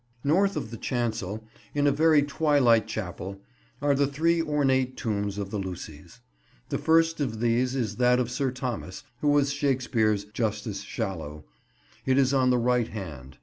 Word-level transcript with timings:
North 0.23 0.55
of 0.57 0.71
the 0.71 0.77
chancel, 0.79 1.47
in 1.75 1.85
a 1.85 1.91
very 1.91 2.23
twilight 2.23 2.87
chapel, 2.87 3.39
are 3.83 3.93
the 3.93 4.07
three 4.07 4.41
ornate 4.41 4.97
tombs 4.97 5.37
of 5.37 5.51
the 5.51 5.59
Lucys. 5.59 6.21
The 6.69 6.79
first 6.79 7.19
of 7.19 7.39
these 7.39 7.75
is 7.75 7.91
of 7.91 7.97
that 7.99 8.27
Sir 8.29 8.49
Thomas 8.49 9.03
who 9.19 9.27
was 9.27 9.53
Shakespeare's 9.53 10.23
"Justice 10.25 10.81
Shallow." 10.81 11.45
It 12.07 12.17
is 12.17 12.33
on 12.33 12.49
the 12.49 12.57
right 12.57 12.87
hand. 12.87 13.37